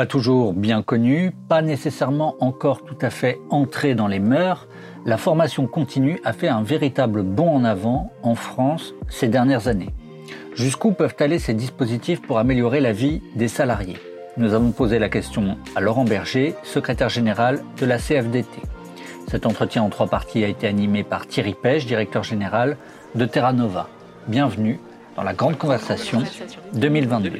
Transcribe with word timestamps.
Pas 0.00 0.06
toujours 0.06 0.54
bien 0.54 0.80
connu, 0.80 1.30
pas 1.46 1.60
nécessairement 1.60 2.34
encore 2.40 2.84
tout 2.86 2.96
à 3.02 3.10
fait 3.10 3.38
entré 3.50 3.94
dans 3.94 4.06
les 4.06 4.18
mœurs, 4.18 4.66
la 5.04 5.18
formation 5.18 5.66
continue 5.66 6.18
a 6.24 6.32
fait 6.32 6.48
un 6.48 6.62
véritable 6.62 7.22
bond 7.22 7.54
en 7.54 7.64
avant 7.64 8.10
en 8.22 8.34
France 8.34 8.94
ces 9.10 9.28
dernières 9.28 9.68
années. 9.68 9.90
Jusqu'où 10.54 10.92
peuvent 10.92 11.16
aller 11.18 11.38
ces 11.38 11.52
dispositifs 11.52 12.22
pour 12.22 12.38
améliorer 12.38 12.80
la 12.80 12.94
vie 12.94 13.20
des 13.34 13.48
salariés? 13.48 13.98
Nous 14.38 14.54
avons 14.54 14.70
posé 14.70 14.98
la 14.98 15.10
question 15.10 15.58
à 15.76 15.82
Laurent 15.82 16.04
Berger, 16.04 16.54
secrétaire 16.62 17.10
général 17.10 17.62
de 17.78 17.84
la 17.84 17.98
CFDT. 17.98 18.62
Cet 19.28 19.44
entretien 19.44 19.82
en 19.82 19.90
trois 19.90 20.06
parties 20.06 20.42
a 20.44 20.48
été 20.48 20.66
animé 20.66 21.04
par 21.04 21.26
Thierry 21.26 21.52
Pêche, 21.52 21.84
directeur 21.84 22.22
général 22.22 22.78
de 23.16 23.26
Terra 23.26 23.52
Nova. 23.52 23.86
Bienvenue 24.28 24.80
dans 25.14 25.24
la 25.24 25.34
Grande 25.34 25.58
Conversation 25.58 26.22
2022. 26.72 27.32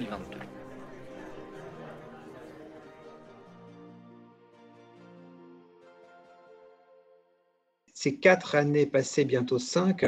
Ces 8.02 8.16
quatre 8.16 8.54
années 8.54 8.86
passées, 8.86 9.26
bientôt 9.26 9.58
cinq, 9.58 10.06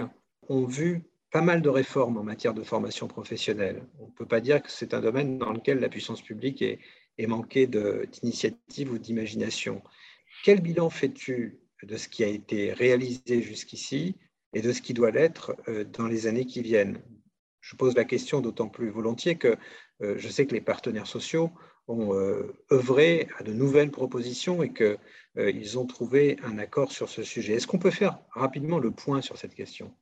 ont 0.49 0.65
vu 0.65 1.03
pas 1.31 1.43
mal 1.43 1.61
de 1.61 1.69
réformes 1.69 2.17
en 2.17 2.23
matière 2.23 2.55
de 2.55 2.63
formation 2.63 3.07
professionnelle. 3.07 3.87
On 4.01 4.07
ne 4.07 4.13
peut 4.13 4.25
pas 4.25 4.41
dire 4.41 4.63
que 4.63 4.71
c'est 4.71 4.95
un 4.95 5.03
domaine 5.03 5.37
dans 5.37 5.53
lequel 5.53 5.79
la 5.79 5.91
puissance 5.91 6.23
publique 6.23 6.63
est, 6.63 6.79
manquée 7.27 7.67
d'initiative 7.67 8.93
ou 8.93 8.97
d'imagination. 8.97 9.83
Quel 10.43 10.63
bilan 10.63 10.89
fais-tu 10.89 11.59
de 11.83 11.99
ce 11.99 12.09
qui 12.09 12.25
a 12.25 12.29
été 12.29 12.73
réalisé 12.73 13.43
jusqu'ici 13.43 14.17
et 14.55 14.63
de 14.63 14.73
ce 14.73 14.81
qui 14.81 14.95
doit 14.95 15.11
l'être 15.11 15.55
euh, 15.69 15.85
dans 15.85 16.07
les 16.07 16.27
années 16.27 16.47
qui 16.47 16.63
viennent? 16.63 16.99
Je 17.61 17.77
pose 17.77 17.95
la 17.95 18.05
question 18.05 18.41
d'autant 18.41 18.71
plus 18.71 18.89
volontiers 18.89 19.37
que 19.37 19.59
euh, 20.01 20.15
je 20.17 20.29
sais 20.29 20.47
que 20.47 20.55
les 20.55 20.63
partenaires 20.63 21.07
sociaux 21.07 21.53
ont 21.89 22.15
euh, 22.15 22.55
œuvré 22.71 23.29
à 23.39 23.43
de 23.43 23.53
nouvelles 23.53 23.91
propositions 23.91 24.63
et 24.63 24.73
qu'ils 24.73 24.99
euh, 25.39 25.77
ont 25.77 25.87
trouvé 25.87 26.39
un 26.43 26.59
accord 26.59 26.93
sur 26.93 27.09
ce 27.09 27.23
sujet. 27.23 27.55
Est-ce 27.55 27.67
qu'on 27.67 27.79
peut 27.79 27.91
faire 27.91 28.19
rapidement 28.31 28.79
le 28.79 28.91
point 28.91 29.21
sur 29.21 29.37
cette 29.37 29.55
question? 29.55 29.95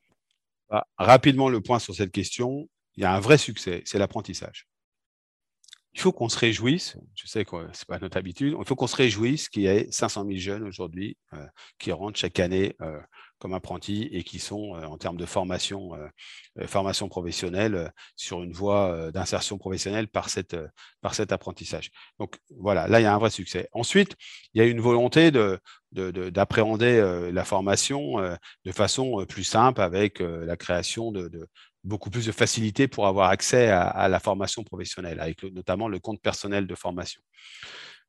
Bah, 0.68 0.86
Rapidement 0.98 1.48
le 1.48 1.60
point 1.60 1.78
sur 1.78 1.94
cette 1.94 2.12
question, 2.12 2.68
il 2.96 3.02
y 3.02 3.06
a 3.06 3.14
un 3.14 3.20
vrai 3.20 3.38
succès, 3.38 3.82
c'est 3.84 3.98
l'apprentissage. 3.98 4.69
Il 5.94 6.00
faut 6.00 6.12
qu'on 6.12 6.28
se 6.28 6.38
réjouisse, 6.38 6.96
je 7.16 7.26
sais 7.26 7.44
que 7.44 7.56
ce 7.72 7.80
n'est 7.80 7.86
pas 7.88 7.98
notre 7.98 8.16
habitude, 8.16 8.54
il 8.58 8.64
faut 8.64 8.76
qu'on 8.76 8.86
se 8.86 8.96
réjouisse 8.96 9.48
qu'il 9.48 9.62
y 9.62 9.66
ait 9.66 9.90
500 9.90 10.24
000 10.24 10.38
jeunes 10.38 10.62
aujourd'hui 10.62 11.16
euh, 11.32 11.44
qui 11.78 11.90
rentrent 11.90 12.18
chaque 12.18 12.38
année 12.38 12.76
comme 13.40 13.54
apprentis 13.54 14.08
et 14.12 14.22
qui 14.22 14.38
sont, 14.38 14.72
en 14.74 14.98
termes 14.98 15.16
de 15.16 15.24
formation, 15.24 15.92
formation 16.66 17.08
professionnelle, 17.08 17.90
sur 18.14 18.42
une 18.42 18.52
voie 18.52 19.10
d'insertion 19.12 19.56
professionnelle 19.56 20.08
par, 20.08 20.28
cette, 20.28 20.56
par 21.00 21.14
cet 21.14 21.32
apprentissage. 21.32 21.90
Donc 22.18 22.36
voilà, 22.58 22.86
là, 22.86 23.00
il 23.00 23.04
y 23.04 23.06
a 23.06 23.14
un 23.14 23.18
vrai 23.18 23.30
succès. 23.30 23.68
Ensuite, 23.72 24.14
il 24.52 24.58
y 24.58 24.60
a 24.60 24.66
une 24.66 24.80
volonté 24.80 25.30
d'appréhender 25.92 27.00
de, 27.00 27.30
la 27.32 27.44
formation 27.44 28.18
de 28.18 28.72
façon 28.72 29.24
plus 29.26 29.44
simple 29.44 29.80
avec 29.80 30.20
la 30.20 30.56
création 30.58 31.10
de, 31.10 31.48
beaucoup 31.84 32.10
plus 32.10 32.26
de 32.26 32.32
facilité 32.32 32.88
pour 32.88 33.06
avoir 33.06 33.30
accès 33.30 33.68
à, 33.68 34.08
la 34.08 34.20
formation 34.20 34.62
professionnelle, 34.64 35.20
avec 35.20 35.42
notamment 35.44 35.88
le 35.88 35.98
compte 35.98 36.20
personnel 36.20 36.66
de 36.66 36.74
formation. 36.74 37.22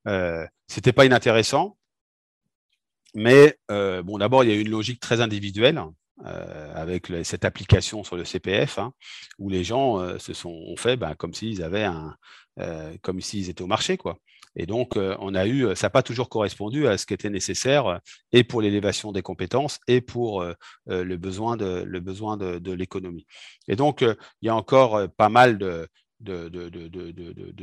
Euh, 0.07 0.45
Ce 0.67 0.77
n'était 0.77 0.93
pas 0.93 1.05
inintéressant, 1.05 1.77
mais 3.13 3.57
euh, 3.69 4.03
bon, 4.03 4.17
d'abord, 4.17 4.43
il 4.43 4.49
y 4.49 4.53
a 4.53 4.59
une 4.59 4.69
logique 4.69 4.99
très 4.99 5.21
individuelle 5.21 5.81
euh, 6.25 6.73
avec 6.75 7.07
cette 7.23 7.45
application 7.45 8.03
sur 8.03 8.15
le 8.15 8.25
CPF, 8.25 8.77
hein, 8.77 8.93
où 9.37 9.49
les 9.49 9.63
gens 9.63 10.17
se 10.19 10.33
sont 10.33 10.49
ont 10.49 10.77
fait 10.77 10.97
ben, 10.97 11.15
comme 11.15 11.33
s'ils 11.33 11.63
avaient 11.63 11.85
un, 11.85 12.15
comme 13.01 13.21
s'ils 13.21 13.49
étaient 13.49 13.63
au 13.63 13.67
marché, 13.67 13.97
quoi. 13.97 14.17
Et 14.55 14.65
donc, 14.65 14.97
on 14.97 15.33
a 15.33 15.47
eu, 15.47 15.75
ça 15.75 15.87
n'a 15.87 15.91
pas 15.91 16.03
toujours 16.03 16.27
correspondu 16.27 16.87
à 16.87 16.97
ce 16.97 17.05
qui 17.05 17.13
était 17.13 17.29
nécessaire, 17.29 18.01
et 18.31 18.43
pour 18.43 18.61
l'élévation 18.61 19.11
des 19.11 19.21
compétences, 19.21 19.79
et 19.87 20.01
pour 20.01 20.43
le 20.87 21.17
besoin 21.17 21.55
de, 21.55 21.85
de, 21.85 22.73
l'économie. 22.73 23.25
Et 23.67 23.75
donc, 23.75 24.01
il 24.01 24.45
y 24.45 24.49
a 24.49 24.55
encore 24.55 25.07
pas 25.17 25.29
mal 25.29 25.57
de, 25.57 25.87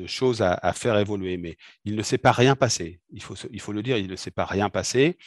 choses 0.06 0.43
à, 0.43 0.72
faire 0.72 0.98
évoluer. 0.98 1.37
Mais 1.37 1.56
il 1.84 1.97
ne 1.97 2.03
s'est 2.03 2.19
pas 2.19 2.32
rien 2.32 2.56
passé. 2.56 3.00
Il 3.12 3.22
faut, 3.22 3.34
il 3.50 3.60
faut 3.60 3.72
le 3.72 3.82
dire, 3.82 3.97
il 3.97 4.09
ne 4.09 4.16
s'est 4.16 4.31
pas 4.31 4.44
rien 4.44 4.71
passé. 4.71 5.19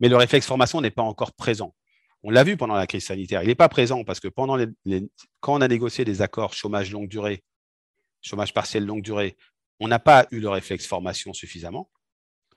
Mais 0.00 0.08
le 0.08 0.16
réflexe 0.16 0.46
formation 0.46 0.80
n'est 0.80 0.90
pas 0.90 1.02
encore 1.02 1.32
présent. 1.32 1.74
On 2.22 2.30
l'a 2.30 2.44
vu 2.44 2.56
pendant 2.56 2.74
la 2.74 2.86
crise 2.86 3.06
sanitaire. 3.06 3.42
Il 3.42 3.48
n'est 3.48 3.54
pas 3.54 3.68
présent 3.68 4.04
parce 4.04 4.20
que 4.20 4.28
pendant 4.28 4.56
les, 4.56 4.66
quand 5.40 5.54
on 5.54 5.60
a 5.60 5.68
négocié 5.68 6.04
des 6.04 6.20
accords 6.20 6.52
chômage 6.52 6.90
longue 6.90 7.08
durée, 7.08 7.44
chômage 8.22 8.52
partiel 8.52 8.84
longue 8.84 9.02
durée, 9.02 9.36
on 9.80 9.88
n'a 9.88 9.98
pas 9.98 10.26
eu 10.30 10.40
le 10.40 10.48
réflexe 10.48 10.86
formation 10.86 11.32
suffisamment. 11.32 11.90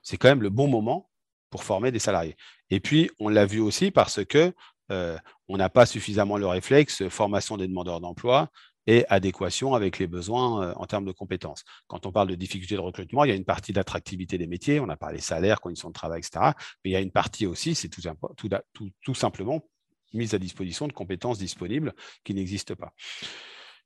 C'est 0.02 0.16
quand 0.16 0.28
même 0.28 0.42
le 0.42 0.50
bon 0.50 0.68
moment 0.68 1.10
pour 1.50 1.64
former 1.64 1.92
des 1.92 1.98
salariés. 1.98 2.36
Et 2.70 2.80
puis, 2.80 3.10
on 3.20 3.28
l'a 3.28 3.46
vu 3.46 3.60
aussi 3.60 3.90
parce 3.90 4.24
que 4.24 4.52
euh, 4.90 5.18
on 5.48 5.56
n'a 5.56 5.68
pas 5.68 5.86
suffisamment 5.86 6.38
le 6.38 6.46
réflexe 6.46 7.08
formation 7.08 7.56
des 7.56 7.68
demandeurs 7.68 8.00
d'emploi, 8.00 8.50
et 8.86 9.04
adéquation 9.08 9.74
avec 9.74 9.98
les 9.98 10.06
besoins 10.06 10.62
euh, 10.62 10.74
en 10.76 10.86
termes 10.86 11.04
de 11.04 11.12
compétences. 11.12 11.64
Quand 11.86 12.06
on 12.06 12.12
parle 12.12 12.28
de 12.28 12.34
difficultés 12.34 12.74
de 12.74 12.80
recrutement, 12.80 13.24
il 13.24 13.28
y 13.28 13.32
a 13.32 13.36
une 13.36 13.44
partie 13.44 13.72
d'attractivité 13.72 14.38
des 14.38 14.46
métiers, 14.46 14.80
on 14.80 14.88
a 14.88 14.96
parlé 14.96 15.20
salaire, 15.20 15.60
conditions 15.60 15.88
de 15.88 15.94
travail, 15.94 16.20
etc. 16.20 16.52
Mais 16.84 16.90
il 16.90 16.92
y 16.92 16.96
a 16.96 17.00
une 17.00 17.12
partie 17.12 17.46
aussi, 17.46 17.74
c'est 17.74 17.88
tout, 17.88 19.14
simplement 19.14 19.64
mise 20.12 20.34
à 20.34 20.38
disposition 20.38 20.88
de 20.88 20.92
compétences 20.92 21.38
disponibles 21.38 21.94
qui 22.24 22.34
n'existent 22.34 22.74
pas. 22.74 22.92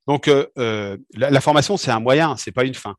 Donc, 0.07 0.29
euh, 0.29 0.47
euh, 0.59 0.97
la, 1.15 1.41
formation, 1.41 1.77
c'est 1.77 1.91
un 1.91 2.01
moyen, 2.01 2.37
ce 2.37 2.49
n'est 2.49 2.55
pas 2.55 2.65
une 2.65 2.75
fin. 2.75 2.97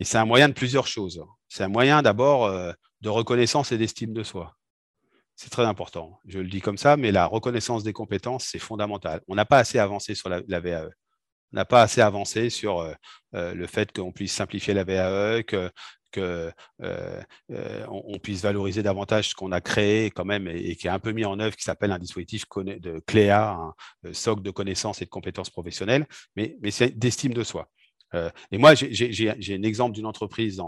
Et 0.00 0.04
c'est 0.04 0.18
un 0.18 0.24
moyen 0.24 0.48
de 0.48 0.54
plusieurs 0.54 0.86
choses. 0.86 1.24
C'est 1.48 1.64
un 1.64 1.68
moyen 1.68 2.02
d'abord 2.02 2.50
de 3.00 3.08
reconnaissance 3.08 3.72
et 3.72 3.78
d'estime 3.78 4.12
de 4.12 4.22
soi. 4.22 4.56
C'est 5.36 5.50
très 5.50 5.66
important. 5.66 6.18
Je 6.26 6.38
le 6.38 6.48
dis 6.48 6.62
comme 6.62 6.78
ça, 6.78 6.96
mais 6.96 7.12
la 7.12 7.26
reconnaissance 7.26 7.84
des 7.84 7.92
compétences, 7.92 8.46
c'est 8.46 8.58
fondamental. 8.58 9.20
On 9.28 9.34
n'a 9.34 9.44
pas 9.44 9.58
assez 9.58 9.78
avancé 9.78 10.14
sur 10.14 10.30
la, 10.30 10.60
VAE. 10.60 10.88
On 11.52 11.56
n'a 11.56 11.66
pas 11.66 11.82
assez 11.82 12.00
avancé 12.00 12.48
sur 12.48 12.80
euh, 12.80 12.94
euh, 13.34 13.54
le 13.54 13.66
fait 13.66 13.92
qu'on 13.92 14.12
puisse 14.12 14.32
simplifier 14.32 14.72
la 14.72 14.84
VAE, 14.84 15.42
que, 15.42 15.70
qu'on 16.14 16.50
euh, 16.82 18.18
puisse 18.22 18.40
valoriser 18.40 18.82
davantage 18.82 19.30
ce 19.30 19.34
qu'on 19.34 19.52
a 19.52 19.60
créé 19.60 20.10
quand 20.10 20.24
même 20.24 20.48
et, 20.48 20.74
qui 20.74 20.86
est 20.86 20.90
un 20.90 20.98
peu 20.98 21.12
mis 21.12 21.26
en 21.26 21.38
œuvre, 21.38 21.54
qui 21.54 21.64
s'appelle 21.64 21.92
un 21.92 21.98
dispositif 21.98 22.44
de 22.56 22.98
CLEA, 23.06 23.58
un 24.04 24.12
socle 24.14 24.40
de 24.42 24.50
connaissances 24.50 25.02
et 25.02 25.04
de 25.04 25.10
compétences 25.10 25.50
professionnelles, 25.50 26.06
mais, 26.34 26.56
mais 26.62 26.70
c'est 26.70 26.98
d'estime 26.98 27.34
de 27.34 27.44
soi. 27.44 27.68
Et 28.14 28.58
moi, 28.58 28.74
j'ai 28.74 29.54
un 29.54 29.62
exemple 29.62 29.94
d'une 29.94 30.06
entreprise 30.06 30.60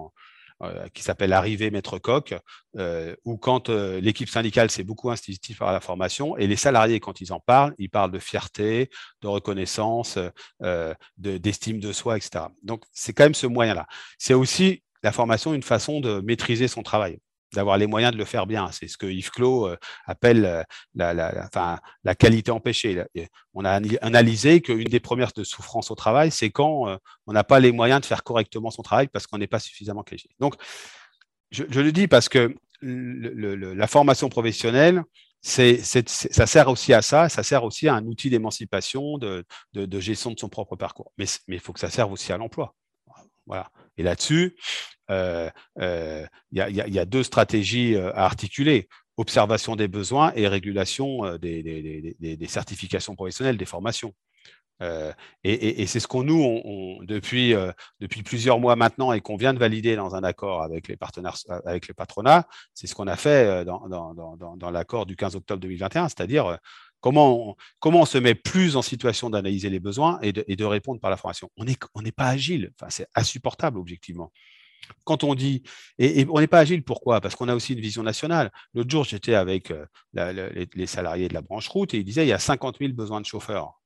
euh, 0.60 0.88
qui 0.93 1.04
s'appelle 1.04 1.32
Arrivée 1.32 1.71
Maître 1.71 2.00
Coq, 2.00 2.34
euh, 2.78 3.15
où 3.25 3.37
quand 3.37 3.69
euh, 3.69 4.00
l'équipe 4.00 4.28
syndicale 4.28 4.72
s'est 4.72 4.82
beaucoup 4.82 5.09
instituée 5.09 5.54
par 5.54 5.72
la 5.72 5.78
formation, 5.78 6.37
et 6.37 6.48
les 6.48 6.56
salariés, 6.56 6.98
quand 6.98 7.21
ils 7.21 7.32
en 7.32 7.38
parlent, 7.38 7.77
ils 7.78 7.88
parlent 7.88 8.10
de 8.10 8.19
fierté, 8.19 8.91
de 9.22 9.28
reconnaissance, 9.28 10.19
d'estime 11.16 11.78
de, 11.78 11.93
soi, 11.93 12.16
etc. 12.16 12.47
Donc, 12.65 12.82
c'est 12.91 13.12
quand 13.12 13.22
même 13.22 13.34
ce 13.34 13.47
moyen-là. 13.47 13.87
C'est 14.19 14.34
aussi 14.34 14.82
la 15.04 15.12
formation 15.12 15.54
une 15.54 15.62
façon 15.62 16.00
de 16.00 16.21
maîtriser 16.22 16.66
son 16.66 16.82
travail 16.82 17.21
d'avoir 17.54 17.78
les 17.78 17.86
moyens 17.86 18.12
de 18.12 18.19
le 18.19 18.25
faire 18.25 18.47
bien. 18.47 18.70
C'est 18.72 18.88
ce 18.88 18.97
que 18.97 19.06
Yves 19.06 19.31
Clos 19.31 19.69
appelle 20.06 20.64
la, 20.94 21.14
la, 21.14 22.14
qualité 22.14 22.50
empêchée. 22.50 23.03
On 23.54 23.64
a 23.64 23.81
analysé 24.00 24.60
qu'une 24.60 24.84
des 24.84 25.00
premières 25.00 25.32
de 25.34 25.44
souffrance 25.44 25.91
au 25.91 25.94
travail, 25.94 26.31
c'est 26.31 26.50
quand 26.50 26.98
on 27.26 27.32
n'a 27.32 27.44
pas 27.44 27.60
les 27.60 27.72
moyens 27.72 28.00
de 28.00 28.06
faire 28.06 28.22
correctement 28.22 28.70
son 28.70 28.82
travail 28.82 29.09
parce 29.09 29.26
qu'on 29.26 29.38
n'est 29.38 29.47
pas 29.47 29.60
suffisamment 29.60 30.03
qualifié. 30.03 30.31
Donc, 30.38 30.54
je, 31.50 31.64
le 31.81 31.92
dis 31.92 32.09
parce 32.09 32.28
que 32.28 32.54
la 32.82 33.86
formation 33.86 34.28
professionnelle, 34.28 35.03
ça 35.42 36.47
sert 36.47 36.69
aussi 36.69 36.92
à 36.92 37.03
ça, 37.03 37.28
ça 37.28 37.42
sert 37.42 37.65
aussi 37.65 37.88
à 37.88 37.94
un 37.94 38.04
outil 38.04 38.30
d'émancipation, 38.30 39.19
de, 39.19 39.44
gestion 40.00 40.32
de 40.32 40.38
son 40.38 40.48
propre 40.48 40.76
parcours. 40.76 41.12
Mais 41.16 41.26
il 41.48 41.60
faut 41.60 41.72
que 41.72 41.80
ça 41.80 41.91
serve 41.91 42.12
aussi 42.12 42.32
à 42.32 42.38
l'emploi. 42.38 42.75
Et 43.97 44.03
là-dessus, 44.03 44.56
il 45.09 45.53
y, 46.53 46.98
a 46.98 47.04
deux 47.04 47.22
stratégies 47.22 47.97
à 47.97 48.24
articuler 48.24 48.89
observation 49.16 49.74
des 49.74 49.89
besoins 49.89 50.33
et 50.36 50.47
régulation 50.48 51.36
des, 51.39 52.39
certifications 52.47 53.15
professionnelles, 53.15 53.56
des 53.56 53.65
formations. 53.65 54.15
et, 55.42 55.86
c'est 55.86 55.98
ce 55.98 56.06
qu'on 56.06 56.22
nous, 56.22 57.00
depuis, 57.04 57.54
plusieurs 58.24 58.60
mois 58.60 58.77
maintenant 58.77 59.12
et 59.12 59.21
qu'on 59.21 59.36
vient 59.36 59.53
de 59.53 59.59
valider 59.59 59.97
dans 59.97 60.15
un 60.15 60.22
accord 60.22 60.62
avec 60.62 60.86
les 60.86 60.97
partenaires, 60.97 61.36
avec 61.66 61.89
le 61.89 61.95
patronat, 61.95 62.47
c'est 62.74 62.86
ce 62.86 62.95
qu'on 62.95 63.09
a 63.09 63.16
fait 63.16 63.65
dans, 63.65 64.71
l'accord 64.71 65.04
du 65.04 65.16
15 65.16 65.34
octobre 65.34 65.60
2021, 65.60 66.09
c'est-à-dire 66.09 66.59
comment 67.00 67.50
on, 67.50 67.56
comment 67.80 68.03
on 68.03 68.06
se 68.06 68.18
met 68.18 68.34
plus 68.34 68.77
en 68.77 68.83
situation 68.83 69.30
d'analyser 69.30 69.71
les 69.71 69.80
besoins 69.80 70.18
et 70.22 70.33
de, 70.33 70.65
répondre 70.65 71.00
par 71.00 71.10
la 71.10 71.16
formation. 71.16 71.50
On 71.56 71.65
n'est 71.65 72.12
pas 72.12 72.28
agile, 72.28 72.72
c'est 72.89 73.09
insupportable 73.15 73.78
objectivement 73.78 74.33
quand 75.04 75.24
on 75.24 75.34
dit, 75.34 75.62
et, 75.98 76.27
on 76.30 76.41
n'est 76.41 76.47
pas 76.47 76.60
agile, 76.60 76.83
pourquoi? 76.83 77.21
Parce 77.21 77.34
qu'on 77.34 77.48
a 77.48 77.54
aussi 77.54 77.74
une 77.74 77.80
vision 77.80 78.03
nationale. 78.03 78.50
L'autre 78.74 78.91
jour, 78.91 79.04
j'étais 79.04 79.34
avec 79.34 79.71
euh, 79.71 79.86
les, 80.12 80.86
salariés 80.86 81.28
de 81.28 81.34
la 81.34 81.42
branche 81.42 81.68
route 81.68 81.95
et 81.95 81.98
ils 81.98 82.04
disaient 82.04 82.24
il 82.24 82.28
y 82.28 82.33
a 82.33 82.39
50 82.39 82.78
000 82.78 82.92
besoins 82.92 83.21
de 83.21 83.27
chauffeurs 83.27 83.80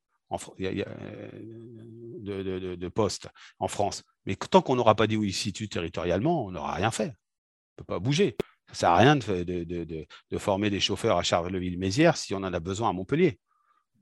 de, 2.20 2.88
postes 2.88 3.28
en 3.58 3.68
France. 3.68 4.02
Mais 4.26 4.34
tant 4.36 4.62
qu'on 4.62 4.76
n'aura 4.76 4.94
pas 4.94 5.06
dit 5.06 5.32
se 5.32 5.38
situe 5.38 5.68
territorialement, 5.68 6.46
on 6.46 6.52
n'aura 6.52 6.74
rien 6.74 6.90
fait. 6.90 7.08
On 7.08 7.08
ne 7.08 7.76
peut 7.78 7.84
pas 7.84 7.98
bouger. 7.98 8.36
Ça 8.72 8.76
ne 8.76 8.78
sert 8.78 8.90
à 8.90 8.96
rien 8.96 9.16
de, 9.16 10.38
former 10.38 10.70
des 10.70 10.80
chauffeurs 10.80 11.18
à 11.18 11.22
Charleville-Mézières 11.22 12.16
si 12.16 12.34
on 12.34 12.38
en 12.38 12.52
a 12.52 12.60
besoin 12.60 12.90
à 12.90 12.92
Montpellier 12.92 13.38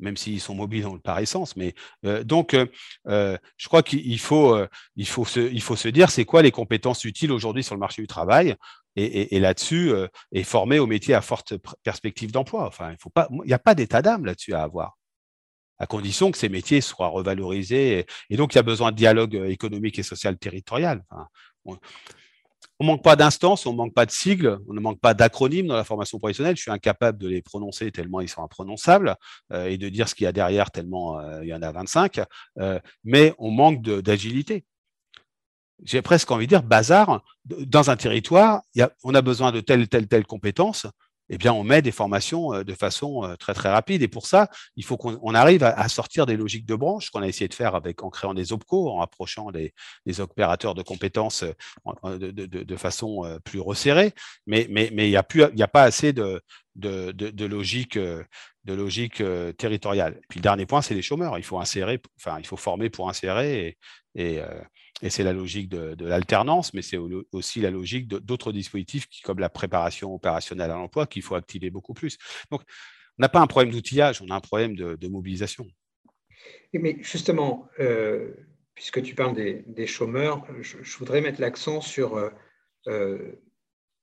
même 0.00 0.16
s'ils 0.16 0.40
sont 0.40 0.54
mobiles 0.54 0.86
par 1.04 1.18
essence. 1.18 1.56
Mais 1.56 1.74
euh, 2.04 2.24
donc, 2.24 2.54
euh, 2.54 2.66
euh, 3.06 3.36
je 3.56 3.68
crois 3.68 3.82
qu'il 3.82 4.18
faut, 4.18 4.58
faut, 5.04 5.24
se, 5.24 5.58
faut 5.60 5.76
se 5.76 5.88
dire 5.88 6.10
c'est 6.10 6.24
quoi 6.24 6.42
les 6.42 6.50
compétences 6.50 7.04
utiles 7.04 7.32
aujourd'hui 7.32 7.62
sur 7.62 7.74
le 7.74 7.80
marché 7.80 8.02
du 8.02 8.08
travail 8.08 8.56
et, 8.96 9.38
là-dessus, 9.38 9.92
et 10.32 10.42
former 10.42 10.80
au 10.80 10.86
métier 10.86 11.14
à 11.14 11.20
forte 11.20 11.54
perspective 11.84 12.32
d'emploi. 12.32 12.66
Enfin, 12.66 12.94
il 12.94 13.46
n'y 13.46 13.52
a 13.52 13.58
pas 13.58 13.76
d'état 13.76 14.02
d'âme 14.02 14.24
là-dessus 14.24 14.52
à 14.52 14.62
avoir 14.62 14.98
à 15.78 15.86
condition 15.86 16.30
que 16.30 16.36
ces 16.36 16.50
métiers 16.50 16.82
soient 16.82 17.06
revalorisés. 17.06 18.04
Et, 18.28 18.36
donc, 18.36 18.52
il 18.52 18.56
y 18.56 18.58
a 18.58 18.64
besoin 18.64 18.90
de 18.90 18.96
dialogue 18.96 19.34
économique 19.46 19.98
et 19.98 20.02
social 20.02 20.36
territorial. 20.36 21.02
Ne 22.84 22.86
manque 22.86 23.02
pas 23.02 23.16
d'instances, 23.16 23.66
on 23.66 23.74
manque 23.74 23.94
pas 23.94 24.06
de 24.06 24.10
sigles, 24.10 24.58
on 24.68 24.72
ne 24.72 24.80
manque 24.80 25.00
pas 25.00 25.12
d'acronymes 25.12 25.66
dans 25.66 25.76
la 25.76 25.84
formation 25.84 26.18
professionnelle. 26.18 26.56
Je 26.56 26.62
suis 26.62 26.70
incapable 26.70 27.18
de 27.18 27.28
les 27.28 27.42
prononcer 27.42 27.92
tellement 27.92 28.20
ils 28.20 28.28
sont 28.28 28.42
imprononçables 28.42 29.16
euh, 29.52 29.66
et 29.66 29.76
de 29.76 29.88
dire 29.88 30.08
ce 30.08 30.14
qu'il 30.14 30.24
y 30.24 30.28
a 30.28 30.32
derrière 30.32 30.70
tellement 30.70 31.18
euh, 31.20 31.42
il 31.42 31.48
y 31.48 31.54
en 31.54 31.62
a 31.62 31.70
25. 31.70 32.22
Euh, 32.58 32.78
mais 33.04 33.34
on 33.38 33.50
manque 33.50 33.82
d'agilité. 33.82 34.64
J'ai 35.84 36.02
presque 36.02 36.30
envie 36.30 36.46
de 36.46 36.50
dire 36.50 36.62
bazar. 36.62 37.22
Dans 37.44 37.90
un 37.90 37.96
territoire, 37.96 38.62
on 39.02 39.14
a 39.14 39.22
besoin 39.22 39.50
de 39.50 39.60
telle, 39.60 39.88
telle, 39.88 40.08
telle 40.08 40.26
compétence 40.26 40.86
eh 41.30 41.48
on 41.48 41.62
met 41.62 41.80
des 41.80 41.92
formations 41.92 42.52
euh, 42.52 42.64
de 42.64 42.74
façon 42.74 43.24
euh, 43.24 43.36
très, 43.36 43.54
très 43.54 43.70
rapide. 43.70 44.02
Et 44.02 44.08
pour 44.08 44.26
ça, 44.26 44.48
il 44.76 44.84
faut 44.84 44.96
qu'on 44.96 45.34
arrive 45.34 45.62
à, 45.62 45.88
sortir 45.88 46.26
des 46.26 46.36
logiques 46.36 46.66
de 46.66 46.74
branche 46.74 47.10
qu'on 47.10 47.22
a 47.22 47.28
essayé 47.28 47.48
de 47.48 47.54
faire 47.54 47.74
avec, 47.74 48.02
en 48.02 48.10
créant 48.10 48.34
des 48.34 48.52
OPCO, 48.52 48.90
en 48.90 49.00
approchant 49.00 49.48
les, 49.50 49.72
opérateurs 50.20 50.74
de 50.74 50.82
compétences 50.82 51.44
euh, 52.04 52.18
de, 52.18 52.76
façon 52.76 53.38
plus 53.44 53.60
resserrée. 53.60 54.12
Mais, 54.46 54.66
il 54.68 54.92
n'y 54.92 55.16
a, 55.16 55.20
a 55.20 55.68
pas 55.68 55.82
assez 55.82 56.12
de, 56.12 56.42
de, 56.74 57.44
logique, 57.44 57.96
de 57.96 58.74
logique 58.74 59.22
territoriale. 59.56 60.20
Puis 60.28 60.38
le 60.38 60.42
dernier 60.42 60.66
point, 60.66 60.82
c'est 60.82 60.94
les 60.94 61.02
chômeurs. 61.02 61.38
Il 61.38 61.44
faut 61.44 61.58
insérer, 61.58 62.00
enfin, 62.18 62.38
il 62.38 62.46
faut 62.46 62.56
former 62.56 62.90
pour 62.90 63.08
insérer 63.08 63.76
et, 64.16 64.42
et 65.02 65.10
c'est 65.10 65.22
la 65.22 65.32
logique 65.32 65.68
de, 65.68 66.04
l'alternance, 66.04 66.74
mais 66.74 66.82
c'est 66.82 66.98
aussi 67.32 67.60
la 67.60 67.70
logique 67.70 68.08
d'autres 68.08 68.52
dispositifs 68.52 69.06
comme 69.24 69.38
la 69.38 69.48
préparation 69.48 70.14
opérationnelle 70.14 70.70
à 70.70 70.74
l'emploi 70.74 71.06
qu'il 71.06 71.22
faut 71.22 71.34
activer 71.34 71.70
beaucoup 71.70 71.94
plus. 71.94 72.18
Donc, 72.50 72.62
on 73.18 73.22
n'a 73.22 73.28
pas 73.28 73.40
un 73.40 73.46
problème 73.46 73.72
d'outillage, 73.72 74.22
on 74.22 74.28
a 74.30 74.34
un 74.34 74.40
problème 74.40 74.76
de, 74.76 75.08
mobilisation. 75.08 75.66
Mais 76.72 76.96
justement, 77.00 77.68
euh, 77.78 78.32
puisque 78.74 79.02
tu 79.02 79.14
parles 79.14 79.34
des, 79.34 79.86
chômeurs, 79.86 80.46
je, 80.60 80.76
voudrais 80.98 81.20
mettre 81.20 81.40
l'accent 81.40 81.80
sur 81.80 82.16
euh, 82.16 82.30
euh, 82.86 83.32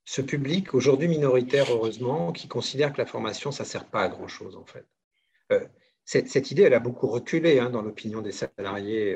ce 0.06 0.22
public, 0.22 0.74
aujourd'hui 0.74 1.08
minoritaire, 1.08 1.66
heureusement, 1.72 2.32
qui 2.32 2.48
considère 2.48 2.94
que 2.94 2.98
la 2.98 3.06
formation, 3.06 3.52
ça 3.52 3.64
ne 3.64 3.70
sert 3.70 3.86
pas 3.86 4.04
à 4.04 4.10
grand-chose, 4.10 4.56
en 4.56 4.66
fait. 4.66 4.86
Cette, 6.10 6.52
idée, 6.52 6.64
elle 6.64 6.74
a 6.74 6.80
beaucoup 6.80 7.08
reculé 7.08 7.60
hein, 7.60 7.70
dans 7.70 7.82
l'opinion 7.82 8.22
des 8.22 8.32
salariés 8.32 9.16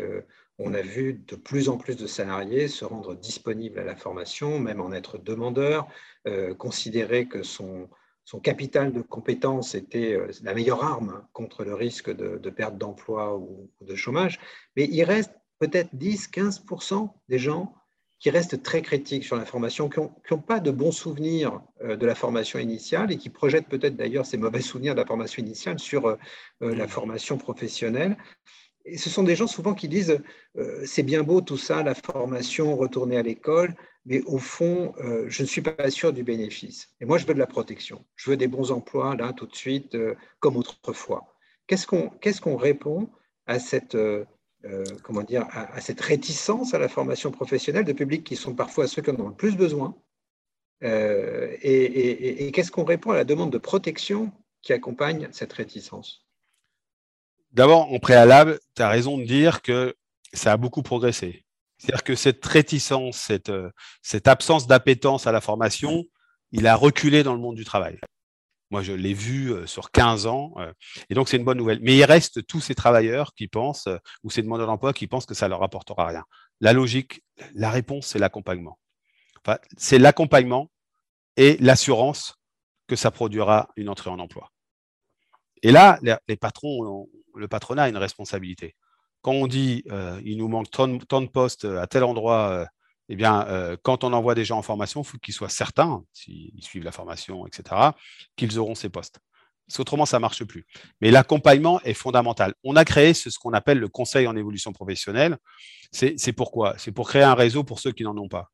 on 0.64 0.74
a 0.74 0.82
vu 0.82 1.14
de 1.14 1.36
plus 1.36 1.70
en 1.70 1.78
plus 1.78 1.96
de 1.96 2.08
salariés 2.08 2.68
se 2.68 2.86
rendre 2.86 3.16
disponibles 3.16 3.80
à 3.80 3.84
la 3.84 3.96
formation, 3.96 4.60
même 4.60 4.80
en 4.80 4.92
être 4.92 5.18
demandeurs, 5.18 5.88
euh, 6.28 6.54
considérer 6.54 7.28
que 7.28 7.44
son, 7.44 7.90
capital 8.44 8.94
de 8.94 9.02
compétences 9.02 9.76
était 9.76 10.14
euh, 10.14 10.32
la 10.44 10.54
meilleure 10.54 10.84
arme 10.84 11.26
contre 11.34 11.66
le 11.66 11.74
risque 11.74 12.10
de, 12.16 12.50
perte 12.50 12.78
d'emploi 12.78 13.38
ou, 13.38 13.70
de 13.82 13.96
chômage. 13.96 14.40
Mais 14.78 14.88
il 14.90 15.04
reste 15.04 15.34
peut-être 15.60 15.94
10-15% 15.96 17.12
des 17.28 17.40
gens 17.40 17.74
qui 18.22 18.30
restent 18.30 18.64
très 18.64 18.82
critiques 18.82 19.26
sur 19.26 19.36
la 19.36 19.44
formation, 19.44 19.90
qui 19.90 20.00
n'ont 20.00 20.42
pas 20.42 20.62
de 20.62 20.72
bons 20.72 20.94
souvenirs 20.94 21.62
euh, 21.84 21.98
de 21.98 22.06
la 22.06 22.16
formation 22.16 22.60
initiale 22.60 23.12
et 23.12 23.18
qui 23.18 23.30
projettent 23.30 23.68
peut-être 23.68 23.98
d'ailleurs 23.98 24.26
ces 24.26 24.38
mauvais 24.38 24.62
souvenirs 24.62 24.96
de 24.96 25.02
la 25.02 25.06
formation 25.06 25.44
initiale 25.44 25.80
sur 25.80 26.18
la 26.62 26.88
formation 26.88 27.38
professionnelle. 27.38 28.16
Et 28.86 28.98
ce 28.98 29.10
sont 29.10 29.24
des 29.24 29.36
gens 29.36 29.48
souvent 29.48 29.74
qui 29.74 29.88
disent 29.88 30.20
euh, 30.58 30.82
c'est 30.86 31.04
bien 31.04 31.24
beau 31.24 31.42
tout 31.42 31.58
ça, 31.58 31.84
la 31.84 31.96
formation, 31.96 32.76
retourner 32.76 33.18
à 33.18 33.22
l'école, 33.22 33.76
mais 34.06 34.22
au 34.24 34.38
fond, 34.38 34.94
euh, 35.00 35.26
je 35.28 35.44
ne 35.44 35.48
suis 35.48 35.62
pas 35.62 35.90
sûr 35.92 36.14
du 36.14 36.24
bénéfice. 36.24 36.90
Et 37.00 37.06
moi, 37.06 37.18
je 37.18 37.26
veux 37.26 37.34
de 37.34 37.40
la 37.40 37.48
protection. 37.48 38.06
Je 38.16 38.32
veux 38.32 38.38
des 38.38 38.48
bons 38.48 38.72
emplois 38.72 39.16
là, 39.16 39.34
tout 39.34 39.46
de 39.46 39.56
suite, 39.56 39.96
euh, 39.96 40.16
comme 40.40 40.58
autrefois. 40.58 41.36
Qu'est-ce 41.68 41.86
qu'on 41.86 42.10
qu'est-ce 42.10 42.42
qu'on 42.42 42.58
répond 42.58 43.10
à 43.46 43.60
cette, 43.60 43.98
comment 45.04 45.24
dire, 45.24 45.48
à, 45.52 45.82
cette 45.82 46.02
réticence 46.02 46.74
à 46.74 46.80
la 46.80 46.88
formation 46.88 47.32
professionnelle 47.32 47.86
de 47.86 47.94
publics 47.94 48.24
qui 48.24 48.36
sont 48.36 48.54
parfois 48.54 48.88
ceux 48.88 49.02
qui 49.02 49.10
en 49.10 49.20
ont 49.20 49.30
le 49.30 49.36
plus 49.36 49.56
besoin 49.56 49.96
Et, 50.82 52.46
et 52.46 52.52
qu'est-ce 52.52 52.72
qu'on 52.72 52.84
répond 52.84 53.12
à 53.12 53.16
la 53.16 53.24
demande 53.24 53.52
de 53.52 53.58
protection 53.58 54.32
qui 54.62 54.74
accompagne 54.74 55.30
cette 55.32 55.54
réticence? 55.54 56.26
D'abord, 57.52 57.92
en 57.92 58.00
préalable, 58.00 58.60
tu 58.76 58.82
as 58.82 58.90
raison 58.90 59.18
de 59.18 59.26
dire 59.26 59.62
que 59.62 59.96
ça 60.34 60.54
a 60.54 60.58
beaucoup 60.58 60.84
progressé. 60.84 61.44
C'est-à-dire 61.78 62.04
que 62.04 62.16
cette 62.16 62.46
réticence, 62.46 63.18
cette, 63.18 63.50
euh, 63.50 63.72
cette 64.02 64.28
absence 64.28 64.68
d'appétence 64.68 65.28
à 65.28 65.32
la 65.32 65.42
formation, 65.42 66.06
il 66.52 66.68
a 66.68 66.76
reculé 66.76 67.24
dans 67.24 67.34
le 67.34 67.40
monde 67.40 67.56
du 67.56 67.66
travail. 67.66 68.00
Moi, 68.72 68.82
je 68.82 68.94
l'ai 68.94 69.14
vu 69.14 69.52
euh, 69.52 69.68
sur 69.68 69.92
15 69.92 70.26
ans, 70.26 70.54
euh, 70.58 70.74
et 71.10 71.14
donc 71.14 71.30
c'est 71.30 71.38
une 71.38 71.44
bonne 71.44 71.58
nouvelle. 71.58 71.80
Mais 71.82 71.96
il 71.96 72.04
reste 72.04 72.46
tous 72.48 72.62
ces 72.62 72.74
travailleurs 72.74 73.34
qui 73.36 73.48
pensent, 73.48 73.88
ou 74.24 74.32
ces 74.32 74.42
demandeurs 74.42 74.68
d'emploi 74.68 74.94
qui 74.94 75.08
pensent 75.08 75.26
que 75.26 75.34
ça 75.34 75.48
leur 75.48 75.62
apportera 75.62 76.08
rien. 76.08 76.24
La 76.60 76.74
logique, 76.74 77.24
la 77.54 77.70
réponse, 77.70 78.08
c'est 78.08 78.20
l'accompagnement. 78.20 78.80
C'est 79.78 80.00
l'accompagnement 80.00 80.72
et 81.38 81.58
l'assurance 81.60 82.36
que 82.88 82.96
ça 82.96 83.12
produira 83.12 83.70
une 83.76 83.90
entrée 83.90 84.10
en 84.10 84.20
emploi. 84.20 84.52
Et 85.64 85.72
là, 85.72 86.00
les 86.28 86.36
patrons 86.38 87.08
le 87.36 87.48
patronat 87.48 87.84
a 87.84 87.90
une 87.90 87.98
responsabilité. 87.98 88.76
Quand 89.22 89.34
on 89.34 89.48
dit 89.48 89.84
euh, 89.92 90.20
il 90.26 90.38
nous 90.38 90.48
manque 90.48 90.70
tant, 90.72 90.88
de 90.88 91.28
postes 91.28 91.66
à 91.66 91.88
tel 91.88 92.04
endroit, 92.04 92.50
euh, 92.50 92.66
eh 93.12 93.16
bien, 93.16 93.46
euh, 93.48 93.76
quand 93.84 94.04
on 94.04 94.14
envoie 94.14 94.36
des 94.36 94.46
gens 94.46 94.58
en 94.58 94.62
formation, 94.62 95.02
il 95.02 95.06
faut 95.06 95.18
qu'ils 95.18 95.34
soient 95.34 95.50
certains, 95.50 96.04
s'ils 96.14 96.64
suivent 96.64 96.86
la 96.86 96.94
formation, 96.94 97.46
etc., 97.46 97.92
qu'ils 98.38 98.58
auront 98.58 98.74
ces 98.74 98.90
postes. 98.90 99.20
Parce 99.68 99.78
qu'autrement, 99.78 100.06
ça 100.06 100.18
ne 100.18 100.22
marche 100.22 100.44
plus. 100.46 100.66
Mais 101.02 101.12
l'accompagnement 101.12 101.82
est 101.82 101.94
fondamental. 101.94 102.54
On 102.64 102.76
a 102.76 102.86
créé 102.86 103.14
ce, 103.14 103.30
qu'on 103.38 103.52
appelle 103.52 103.80
le 103.80 103.90
conseil 103.90 104.28
en 104.28 104.36
évolution 104.36 104.72
professionnelle. 104.72 105.38
C'est 105.92 106.34
pourquoi? 106.34 106.76
C'est 106.78 106.94
pour 106.94 107.10
créer 107.10 107.24
un 107.24 107.34
réseau 107.34 107.66
pour 107.66 107.80
ceux 107.80 107.92
qui 107.92 108.04
n'en 108.04 108.18
ont 108.18 108.30
pas. 108.30 108.50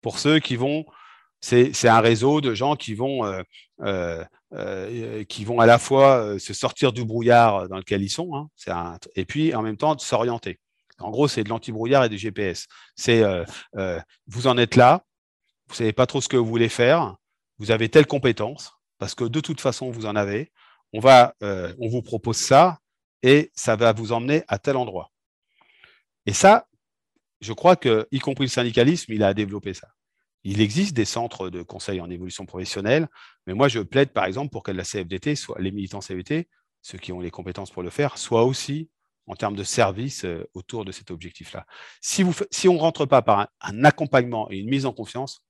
Pour 0.00 0.18
ceux 0.18 0.38
qui 0.38 0.56
vont 0.56 0.86
c'est 1.40 1.88
un 1.88 2.00
réseau 2.00 2.40
de 2.40 2.52
gens 2.52 2.74
qui 2.74 2.94
vont 2.94 3.24
euh, 3.82 5.24
qui 5.24 5.44
vont 5.44 5.60
à 5.60 5.66
la 5.66 5.78
fois 5.78 6.16
euh, 6.16 6.38
se 6.38 6.54
sortir 6.54 6.92
du 6.92 7.04
brouillard 7.04 7.68
dans 7.68 7.76
lequel 7.76 8.02
ils 8.02 8.10
sont, 8.10 8.34
hein, 8.34 8.98
et 9.14 9.24
puis 9.24 9.54
en 9.54 9.62
même 9.62 9.76
temps 9.76 9.96
s'orienter. 9.98 10.58
En 10.98 11.10
gros, 11.10 11.28
c'est 11.28 11.44
de 11.44 11.48
l'anti-brouillard 11.48 12.04
et 12.04 12.08
du 12.08 12.18
GPS. 12.18 12.66
C'est 12.96 13.22
euh, 13.22 13.44
vous 14.26 14.46
en 14.46 14.58
êtes 14.58 14.76
là, 14.76 15.04
vous 15.68 15.74
savez 15.74 15.92
pas 15.92 16.06
trop 16.06 16.20
ce 16.20 16.28
que 16.28 16.36
vous 16.36 16.46
voulez 16.46 16.68
faire, 16.68 17.16
vous 17.58 17.70
avez 17.70 17.88
telle 17.88 18.06
compétence, 18.06 18.72
parce 18.98 19.14
que 19.14 19.24
de 19.24 19.40
toute 19.40 19.60
façon, 19.60 19.90
vous 19.90 20.06
en 20.06 20.16
avez. 20.16 20.52
On, 20.94 21.00
va, 21.00 21.34
on 21.42 21.88
vous 21.88 22.00
propose 22.00 22.38
ça 22.38 22.78
et 23.22 23.50
ça 23.54 23.76
va 23.76 23.92
vous 23.92 24.12
emmener 24.12 24.42
à 24.48 24.58
tel 24.58 24.76
endroit. 24.76 25.12
Et 26.24 26.32
ça, 26.32 26.66
je 27.40 27.52
crois 27.52 27.76
que, 27.76 28.06
y 28.10 28.18
compris 28.18 28.44
le 28.44 28.50
syndicalisme, 28.50 29.12
il 29.12 29.22
a 29.22 29.34
développé 29.34 29.74
ça. 29.74 29.88
Il 30.44 30.60
existe 30.60 30.94
des 30.94 31.04
centres 31.04 31.50
de 31.50 31.62
conseil 31.62 32.00
en 32.00 32.10
évolution 32.10 32.46
professionnelle, 32.46 33.08
mais 33.46 33.54
moi, 33.54 33.68
je 33.68 33.80
plaide, 33.80 34.10
par 34.10 34.24
exemple, 34.24 34.50
pour 34.50 34.62
que 34.62 34.70
la 34.70 34.84
CFDT, 34.84 35.34
soit 35.34 35.60
les 35.60 35.70
militants 35.70 36.00
CFDT, 36.00 36.48
ceux 36.82 36.98
qui 36.98 37.12
ont 37.12 37.20
les 37.20 37.30
compétences 37.30 37.70
pour 37.70 37.82
le 37.82 37.90
faire, 37.90 38.18
soient 38.18 38.44
aussi 38.44 38.88
en 39.28 39.36
termes 39.36 39.54
de 39.54 39.62
service 39.62 40.24
euh, 40.24 40.48
autour 40.54 40.84
de 40.84 40.90
cet 40.90 41.10
objectif-là. 41.10 41.66
Si, 42.00 42.24
si 42.50 42.68
on 42.68 42.74
ne 42.74 42.78
rentre 42.78 43.06
pas 43.06 43.22
par 43.22 43.48
un, 43.60 43.84
accompagnement 43.84 44.50
et 44.50 44.58
une 44.58 44.68
mise 44.68 44.86
en 44.86 44.92
confiance, 44.92 45.44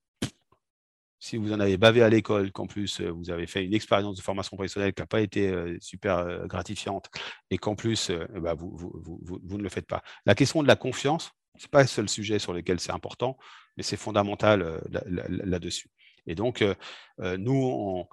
si 1.21 1.37
vous 1.37 1.53
en 1.53 1.59
avez 1.59 1.79
bavé 1.79 2.03
à 2.03 2.09
l'école, 2.09 2.53
qu'en 2.53 2.67
plus 2.67 3.01
euh, 3.01 3.11
vous 3.11 3.31
avez 3.31 3.47
fait 3.47 3.65
une 3.65 3.75
expérience 3.75 4.17
de 4.17 4.23
formation 4.23 4.57
professionnelle 4.57 4.93
qui 4.93 5.03
n'a 5.03 5.07
pas 5.07 5.21
été 5.21 5.49
euh, 5.49 5.79
super 5.81 6.47
gratifiante 6.47 7.09
et 7.51 7.59
qu'en 7.59 7.75
plus 7.75 8.11
bah, 8.35 8.55
vous, 8.55 8.77
vous, 8.77 9.59
ne 9.59 9.63
le 9.63 9.69
faites 9.69 9.87
pas. 9.87 10.03
La 10.27 10.35
question 10.35 10.63
de 10.63 10.69
la 10.69 10.77
confiance, 10.77 11.31
ce 11.57 11.65
n'est 11.65 11.71
pas 11.71 11.83
le 11.83 11.89
seul 11.89 12.09
sujet 12.09 12.39
sur 12.39 12.53
lequel 12.53 12.79
c'est 12.79 12.93
important, 12.93 13.37
mais 13.77 13.83
c'est 13.83 13.97
fondamental 13.97 14.81
là-dessus. 14.91 15.89
Et 16.29 16.35
donc, 16.35 16.63
euh, 16.63 16.75
euh, 17.21 17.37
nous, 17.39 18.07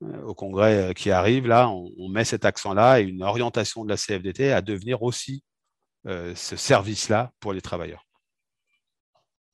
au 0.00 0.34
congrès 0.34 0.94
qui 0.94 1.10
arrive, 1.10 1.46
là, 1.46 1.68
on, 1.68 2.08
met 2.08 2.24
cet 2.24 2.44
accent-là 2.44 3.00
et 3.00 3.04
une 3.04 3.22
orientation 3.22 3.84
de 3.84 3.90
la 3.90 3.96
CFDT 3.96 4.52
à 4.52 4.62
devenir 4.62 5.02
aussi 5.02 5.42
ce 6.06 6.56
service-là 6.56 7.32
pour 7.40 7.52
les 7.52 7.60
travailleurs. 7.60 8.06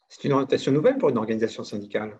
C'est 0.08 0.24
une 0.24 0.34
orientation 0.34 0.70
nouvelle 0.70 0.98
pour 0.98 1.08
une 1.08 1.18
organisation 1.18 1.64
syndicale? 1.64 2.16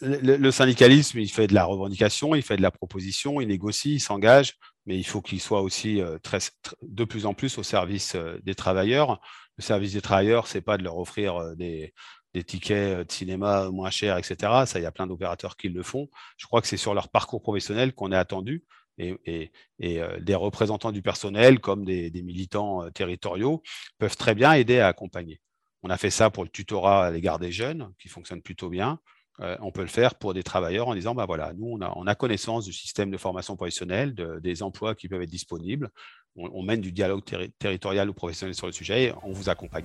Le, 0.00 0.50
syndicalisme, 0.50 1.18
il 1.18 1.30
fait 1.30 1.48
de 1.48 1.54
la 1.54 1.64
revendication, 1.64 2.34
il 2.34 2.42
fait 2.42 2.56
de 2.56 2.62
la 2.62 2.70
proposition, 2.70 3.40
il 3.40 3.48
négocie, 3.48 3.94
il 3.94 4.00
s'engage. 4.00 4.54
mais 4.86 4.96
il 4.96 5.04
faut 5.04 5.20
qu'il 5.20 5.40
soit 5.40 5.60
aussi 5.60 6.00
très, 6.22 6.38
de 6.82 7.04
plus 7.04 7.26
en 7.26 7.34
plus 7.34 7.58
au 7.58 7.62
service 7.62 8.16
des 8.44 8.54
travailleurs. 8.54 9.20
Le 9.58 9.62
service 9.62 9.92
des 9.92 10.00
travailleurs, 10.00 10.46
c'est 10.46 10.62
pas 10.62 10.78
de 10.78 10.84
leur 10.84 10.96
offrir 10.96 11.54
des, 11.56 11.92
des 12.34 12.44
tickets 12.44 13.06
de 13.06 13.12
cinéma 13.12 13.70
moins 13.70 13.90
chers, 13.90 14.16
etc. 14.16 14.36
Ça, 14.66 14.78
il 14.78 14.82
y 14.82 14.86
a 14.86 14.92
plein 14.92 15.06
d'opérateurs 15.06 15.56
qui 15.56 15.68
le 15.68 15.82
font. 15.82 16.08
Je 16.36 16.46
crois 16.46 16.60
que 16.60 16.68
c'est 16.68 16.76
sur 16.76 16.94
leur 16.94 17.08
parcours 17.08 17.42
professionnel 17.42 17.94
qu'on 17.94 18.12
est 18.12 18.16
attendu 18.16 18.64
et, 18.98 19.50
euh, 19.82 20.20
des 20.20 20.34
représentants 20.34 20.92
du 20.92 21.02
personnel, 21.02 21.60
comme 21.60 21.84
des, 21.84 22.10
militants 22.22 22.84
euh, 22.84 22.90
territoriaux, 22.90 23.62
peuvent 23.98 24.16
très 24.16 24.34
bien 24.34 24.52
aider 24.52 24.78
à 24.78 24.88
accompagner. 24.88 25.40
On 25.82 25.90
a 25.90 25.96
fait 25.96 26.10
ça 26.10 26.30
pour 26.30 26.44
le 26.44 26.50
tutorat 26.50 27.06
à 27.06 27.10
l'égard 27.10 27.38
des 27.38 27.52
jeunes, 27.52 27.92
qui 27.98 28.08
fonctionne 28.08 28.42
plutôt 28.42 28.68
bien. 28.68 29.00
Euh, 29.40 29.56
on 29.60 29.72
peut 29.72 29.80
le 29.80 29.88
faire 29.88 30.14
pour 30.14 30.34
des 30.34 30.42
travailleurs 30.42 30.88
en 30.88 30.94
disant, 30.94 31.14
bah 31.14 31.26
voilà, 31.26 31.52
nous, 31.54 31.78
on 31.80 32.06
a, 32.06 32.14
connaissance 32.14 32.64
du 32.64 32.72
système 32.72 33.10
de 33.10 33.16
formation 33.16 33.56
professionnelle, 33.56 34.14
des 34.14 34.62
emplois 34.62 34.94
qui 34.94 35.08
peuvent 35.08 35.22
être 35.22 35.30
disponibles. 35.30 35.90
On, 36.36 36.62
mène 36.62 36.80
du 36.80 36.92
dialogue 36.92 37.24
territorial 37.58 38.08
ou 38.08 38.14
professionnel 38.14 38.54
sur 38.54 38.66
le 38.66 38.72
sujet 38.72 39.04
et 39.04 39.12
on 39.22 39.32
vous 39.32 39.50
accompagne. 39.50 39.84